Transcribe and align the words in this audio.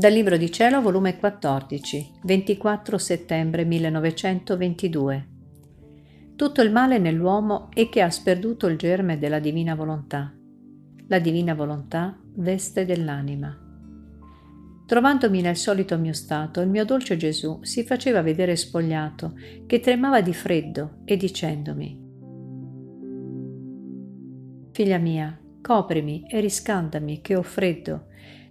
Dal 0.00 0.14
Libro 0.14 0.38
di 0.38 0.50
Cielo, 0.50 0.80
volume 0.80 1.18
14, 1.18 2.20
24 2.22 2.96
settembre 2.96 3.66
1922. 3.66 5.28
Tutto 6.36 6.62
il 6.62 6.72
male 6.72 6.96
nell'uomo 6.96 7.68
è 7.70 7.90
che 7.90 8.00
ha 8.00 8.08
sperduto 8.08 8.66
il 8.66 8.78
germe 8.78 9.18
della 9.18 9.40
divina 9.40 9.74
volontà. 9.74 10.34
La 11.08 11.18
divina 11.18 11.52
volontà 11.52 12.18
veste 12.36 12.86
dell'anima. 12.86 13.54
Trovandomi 14.86 15.42
nel 15.42 15.56
solito 15.56 15.98
mio 15.98 16.14
stato, 16.14 16.62
il 16.62 16.70
mio 16.70 16.86
dolce 16.86 17.18
Gesù 17.18 17.58
si 17.62 17.84
faceva 17.84 18.22
vedere 18.22 18.56
spogliato, 18.56 19.34
che 19.66 19.80
tremava 19.80 20.22
di 20.22 20.32
freddo 20.32 21.00
e 21.04 21.18
dicendomi, 21.18 22.08
Figlia 24.72 24.96
mia, 24.96 25.38
coprimi 25.60 26.24
e 26.26 26.40
riscaldami, 26.40 27.20
che 27.20 27.36
ho 27.36 27.42
freddo. 27.42 28.06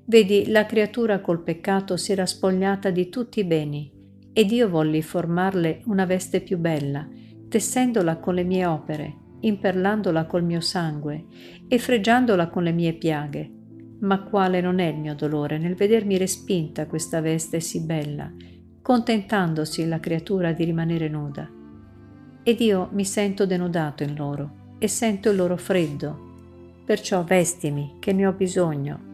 Vedi, 0.10 0.48
la 0.48 0.66
creatura 0.66 1.22
col 1.22 1.44
peccato 1.44 1.96
si 1.96 2.14
era 2.14 2.26
spogliata 2.26 2.90
di 2.90 3.10
tutti 3.10 3.42
i 3.42 3.44
beni, 3.44 3.94
ed 4.34 4.50
io 4.50 4.68
volli 4.68 5.04
formarle 5.04 5.84
una 5.86 6.06
veste 6.06 6.42
più 6.42 6.58
bella, 6.58 7.08
tessendola 7.48 8.18
con 8.18 8.34
le 8.34 8.44
mie 8.44 8.66
opere, 8.66 9.16
imperlandola 9.42 10.26
col 10.26 10.44
mio 10.44 10.62
sangue 10.62 11.26
e 11.68 11.78
fregiandola 11.78 12.48
con 12.48 12.64
le 12.64 12.72
mie 12.72 12.94
piaghe. 12.94 13.52
Ma 14.00 14.24
quale 14.24 14.62
non 14.62 14.80
è 14.80 14.88
il 14.88 14.98
mio 14.98 15.14
dolore 15.14 15.60
nel 15.60 15.76
vedermi 15.76 16.18
respinta 16.18 16.88
questa 16.88 17.22
veste 17.22 17.60
sì 17.60 17.86
bella, 17.86 18.34
contentandosi 18.82 19.88
la 19.88 20.00
creatura 20.00 20.54
di 20.54 20.64
rimanere 20.64 21.08
nuda. 21.08 21.48
Ed 22.42 22.60
io 22.62 22.90
mi 22.94 23.06
sento 23.06 23.46
denudato 23.46 24.02
in 24.02 24.16
loro 24.16 24.76
e 24.80 24.88
sento 24.88 25.30
il 25.30 25.36
loro 25.36 25.56
freddo. 25.56 26.82
Perciò 26.84 27.24
vestimi, 27.24 27.98
che 28.00 28.12
ne 28.12 28.26
ho 28.26 28.32
bisogno. 28.32 29.09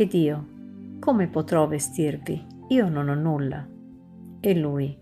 Ed 0.00 0.14
io, 0.14 0.46
come 0.98 1.28
potrò 1.28 1.66
vestirvi? 1.66 2.46
Io 2.68 2.88
non 2.88 3.10
ho 3.10 3.14
nulla. 3.14 3.68
E 4.40 4.58
lui, 4.58 4.96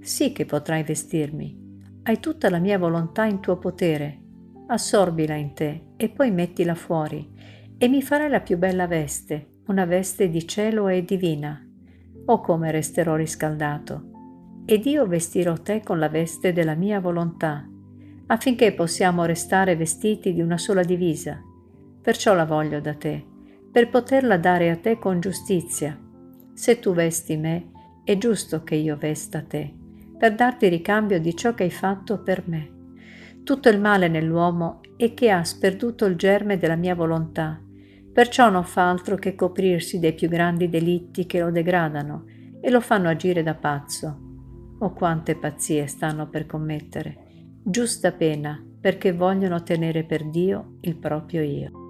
sì 0.00 0.32
che 0.32 0.46
potrai 0.46 0.84
vestirmi. 0.84 2.00
Hai 2.04 2.18
tutta 2.18 2.48
la 2.48 2.58
mia 2.58 2.78
volontà 2.78 3.26
in 3.26 3.40
tuo 3.40 3.58
potere. 3.58 4.22
Assorbila 4.68 5.34
in 5.34 5.52
te 5.52 5.88
e 5.98 6.08
poi 6.08 6.30
mettila 6.30 6.74
fuori 6.74 7.30
e 7.76 7.88
mi 7.88 8.00
farai 8.00 8.30
la 8.30 8.40
più 8.40 8.56
bella 8.56 8.86
veste, 8.86 9.58
una 9.66 9.84
veste 9.84 10.30
di 10.30 10.48
cielo 10.48 10.88
e 10.88 11.04
divina. 11.04 11.62
Oh 12.24 12.40
come 12.40 12.70
resterò 12.70 13.16
riscaldato. 13.16 14.62
Ed 14.64 14.86
io 14.86 15.06
vestirò 15.06 15.58
te 15.58 15.82
con 15.82 15.98
la 15.98 16.08
veste 16.08 16.54
della 16.54 16.74
mia 16.74 17.00
volontà 17.00 17.68
affinché 18.28 18.72
possiamo 18.72 19.26
restare 19.26 19.76
vestiti 19.76 20.32
di 20.32 20.40
una 20.40 20.56
sola 20.56 20.82
divisa. 20.82 21.38
Perciò 22.00 22.32
la 22.32 22.46
voglio 22.46 22.80
da 22.80 22.94
te, 22.94 23.26
per 23.72 23.88
poterla 23.88 24.36
dare 24.36 24.68
a 24.68 24.76
te 24.76 24.98
con 24.98 25.18
giustizia. 25.18 25.98
Se 26.52 26.78
tu 26.78 26.92
vesti 26.92 27.38
me, 27.38 27.70
è 28.04 28.18
giusto 28.18 28.62
che 28.62 28.74
io 28.74 28.98
vesta 28.98 29.40
te, 29.40 29.74
per 30.18 30.34
darti 30.34 30.68
ricambio 30.68 31.18
di 31.18 31.34
ciò 31.34 31.54
che 31.54 31.62
hai 31.62 31.70
fatto 31.70 32.22
per 32.22 32.42
me. 32.46 32.70
Tutto 33.42 33.70
il 33.70 33.80
male 33.80 34.08
nell'uomo 34.08 34.80
è 34.98 35.14
che 35.14 35.30
ha 35.30 35.42
sperduto 35.42 36.04
il 36.04 36.16
germe 36.16 36.58
della 36.58 36.76
mia 36.76 36.94
volontà, 36.94 37.60
perciò 38.12 38.50
non 38.50 38.64
fa 38.64 38.90
altro 38.90 39.16
che 39.16 39.34
coprirsi 39.34 39.98
dei 39.98 40.12
più 40.12 40.28
grandi 40.28 40.68
delitti 40.68 41.24
che 41.24 41.40
lo 41.40 41.50
degradano 41.50 42.26
e 42.60 42.70
lo 42.70 42.80
fanno 42.80 43.08
agire 43.08 43.42
da 43.42 43.54
pazzo. 43.54 44.18
Oh 44.80 44.92
quante 44.92 45.34
pazzie 45.34 45.86
stanno 45.86 46.28
per 46.28 46.44
commettere! 46.44 47.30
giusta 47.64 48.12
pena 48.12 48.62
perché 48.80 49.12
vogliono 49.12 49.62
tenere 49.62 50.04
per 50.04 50.28
Dio 50.28 50.76
il 50.80 50.96
proprio 50.96 51.42
io. 51.42 51.81